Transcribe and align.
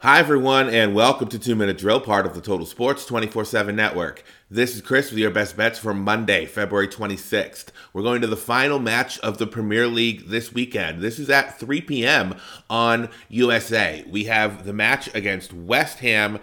Hi, 0.00 0.20
everyone, 0.20 0.68
and 0.68 0.94
welcome 0.94 1.26
to 1.26 1.40
Two 1.40 1.56
Minute 1.56 1.76
Drill, 1.76 1.98
part 1.98 2.24
of 2.24 2.36
the 2.36 2.40
Total 2.40 2.64
Sports 2.64 3.04
24 3.04 3.44
7 3.44 3.74
network. 3.74 4.22
This 4.48 4.76
is 4.76 4.80
Chris 4.80 5.10
with 5.10 5.18
your 5.18 5.32
best 5.32 5.56
bets 5.56 5.76
for 5.76 5.92
Monday, 5.92 6.46
February 6.46 6.86
26th. 6.86 7.70
We're 7.92 8.04
going 8.04 8.20
to 8.20 8.28
the 8.28 8.36
final 8.36 8.78
match 8.78 9.18
of 9.18 9.38
the 9.38 9.46
Premier 9.48 9.88
League 9.88 10.28
this 10.28 10.52
weekend. 10.52 11.02
This 11.02 11.18
is 11.18 11.28
at 11.30 11.58
3 11.58 11.80
p.m. 11.80 12.36
on 12.70 13.08
USA. 13.28 14.04
We 14.08 14.26
have 14.26 14.64
the 14.64 14.72
match 14.72 15.12
against 15.16 15.52
West 15.52 15.98
Ham 15.98 16.38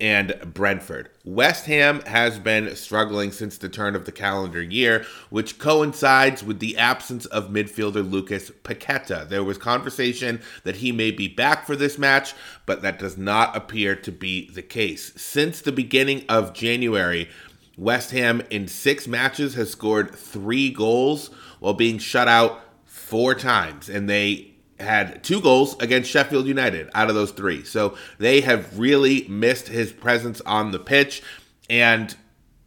and 0.00 0.34
Brentford. 0.54 1.10
West 1.24 1.66
Ham 1.66 2.00
has 2.02 2.38
been 2.38 2.74
struggling 2.74 3.30
since 3.32 3.58
the 3.58 3.68
turn 3.68 3.94
of 3.94 4.04
the 4.06 4.12
calendar 4.12 4.62
year, 4.62 5.04
which 5.28 5.58
coincides 5.58 6.42
with 6.42 6.58
the 6.58 6.76
absence 6.78 7.26
of 7.26 7.50
midfielder 7.50 8.08
Lucas 8.08 8.50
Paqueta. 8.64 9.28
There 9.28 9.44
was 9.44 9.58
conversation 9.58 10.40
that 10.64 10.76
he 10.76 10.92
may 10.92 11.10
be 11.10 11.28
back 11.28 11.66
for 11.66 11.76
this 11.76 11.98
match, 11.98 12.34
but 12.66 12.82
that 12.82 12.98
does 12.98 13.18
not 13.18 13.56
appear 13.56 13.94
to 13.96 14.10
be 14.12 14.50
the 14.50 14.62
case. 14.62 15.12
Since 15.16 15.60
the 15.60 15.72
beginning 15.72 16.24
of 16.28 16.54
January, 16.54 17.28
West 17.76 18.10
Ham 18.10 18.42
in 18.50 18.68
six 18.68 19.06
matches 19.06 19.54
has 19.54 19.70
scored 19.70 20.14
three 20.14 20.70
goals 20.70 21.28
while 21.60 21.74
being 21.74 21.98
shut 21.98 22.28
out 22.28 22.62
four 22.84 23.34
times, 23.34 23.88
and 23.88 24.08
they 24.08 24.50
had 24.80 25.22
two 25.22 25.40
goals 25.40 25.76
against 25.80 26.10
Sheffield 26.10 26.46
United 26.46 26.90
out 26.94 27.08
of 27.08 27.14
those 27.14 27.32
three. 27.32 27.64
So 27.64 27.96
they 28.18 28.40
have 28.40 28.78
really 28.78 29.26
missed 29.28 29.68
his 29.68 29.92
presence 29.92 30.40
on 30.42 30.70
the 30.70 30.78
pitch. 30.78 31.22
And 31.68 32.14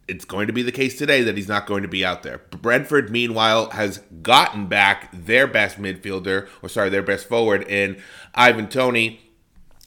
it's 0.08 0.24
going 0.24 0.46
to 0.46 0.52
be 0.52 0.62
the 0.62 0.72
case 0.72 0.98
today 0.98 1.22
that 1.22 1.36
he's 1.36 1.48
not 1.48 1.66
going 1.66 1.82
to 1.82 1.88
be 1.88 2.04
out 2.04 2.22
there. 2.22 2.38
Brentford, 2.50 3.10
meanwhile, 3.10 3.70
has 3.70 3.98
gotten 4.22 4.66
back 4.66 5.10
their 5.12 5.46
best 5.46 5.78
midfielder, 5.78 6.48
or 6.62 6.68
sorry, 6.68 6.90
their 6.90 7.02
best 7.02 7.28
forward 7.28 7.62
in 7.68 8.02
Ivan 8.34 8.68
Toney. 8.68 9.20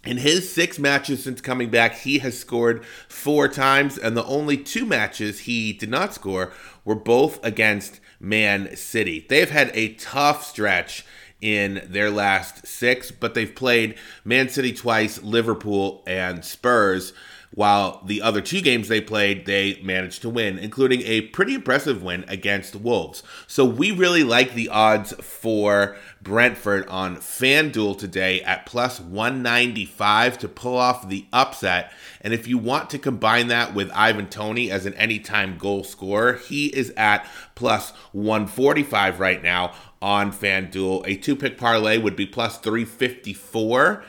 In 0.05 0.17
his 0.17 0.51
six 0.51 0.79
matches 0.79 1.23
since 1.23 1.41
coming 1.41 1.69
back, 1.69 1.95
he 1.95 2.19
has 2.19 2.39
scored 2.39 2.85
four 3.09 3.47
times, 3.47 3.97
and 3.97 4.15
the 4.15 4.25
only 4.25 4.55
two 4.57 4.85
matches 4.85 5.41
he 5.41 5.73
did 5.73 5.89
not 5.89 6.13
score 6.13 6.53
were 6.85 6.95
both 6.95 7.43
against 7.43 7.99
Man 8.19 8.75
City. 8.75 9.25
They've 9.27 9.49
had 9.49 9.69
a 9.73 9.93
tough 9.95 10.45
stretch 10.45 11.05
in 11.41 11.85
their 11.87 12.09
last 12.09 12.65
six, 12.65 13.11
but 13.11 13.33
they've 13.33 13.53
played 13.53 13.95
Man 14.25 14.49
City 14.49 14.73
twice, 14.73 15.21
Liverpool, 15.21 16.03
and 16.07 16.43
Spurs. 16.43 17.13
While 17.53 18.01
the 18.05 18.21
other 18.21 18.41
two 18.41 18.61
games 18.61 18.87
they 18.87 19.01
played, 19.01 19.45
they 19.45 19.79
managed 19.81 20.21
to 20.23 20.29
win, 20.29 20.59
including 20.59 21.01
a 21.03 21.21
pretty 21.21 21.55
impressive 21.55 22.03
win 22.03 22.25
against 22.27 22.75
Wolves. 22.75 23.23
So 23.47 23.65
we 23.65 23.91
really 23.91 24.23
like 24.23 24.53
the 24.53 24.69
odds 24.69 25.13
for 25.13 25.97
Brentford 26.21 26.87
on 26.87 27.17
FanDuel 27.17 27.97
today 27.97 28.41
at 28.41 28.65
plus 28.65 28.99
195 28.99 30.37
to 30.39 30.47
pull 30.47 30.77
off 30.77 31.07
the 31.07 31.25
upset. 31.31 31.91
And 32.21 32.33
if 32.33 32.47
you 32.47 32.57
want 32.57 32.89
to 32.91 32.99
combine 32.99 33.47
that 33.47 33.73
with 33.73 33.89
Ivan 33.91 34.27
Toney 34.27 34.69
as 34.69 34.85
an 34.85 34.93
anytime 34.95 35.57
goal 35.57 35.83
scorer, 35.83 36.33
he 36.33 36.67
is 36.67 36.93
at 36.97 37.25
plus 37.55 37.91
145 38.11 39.19
right 39.19 39.41
now 39.41 39.73
on 40.01 40.31
FanDuel. 40.31 41.07
A 41.07 41.15
two 41.15 41.35
pick 41.35 41.57
parlay 41.57 41.97
would 41.97 42.15
be 42.15 42.25
plus 42.25 42.57
354. 42.57 44.03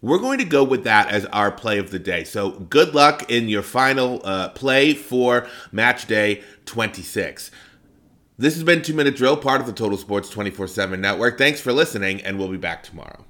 We're 0.00 0.18
going 0.18 0.38
to 0.38 0.44
go 0.44 0.62
with 0.62 0.84
that 0.84 1.08
as 1.10 1.24
our 1.26 1.50
play 1.50 1.78
of 1.78 1.90
the 1.90 1.98
day. 1.98 2.22
So 2.22 2.50
good 2.50 2.94
luck 2.94 3.30
in 3.30 3.48
your 3.48 3.62
final 3.62 4.20
uh, 4.24 4.50
play 4.50 4.94
for 4.94 5.48
match 5.72 6.06
day 6.06 6.42
26. 6.66 7.50
This 8.36 8.54
has 8.54 8.62
been 8.62 8.82
Two 8.82 8.94
Minute 8.94 9.16
Drill, 9.16 9.36
part 9.36 9.60
of 9.60 9.66
the 9.66 9.72
Total 9.72 9.98
Sports 9.98 10.30
24 10.30 10.68
7 10.68 11.00
network. 11.00 11.36
Thanks 11.36 11.60
for 11.60 11.72
listening, 11.72 12.20
and 12.20 12.38
we'll 12.38 12.48
be 12.48 12.56
back 12.56 12.84
tomorrow. 12.84 13.24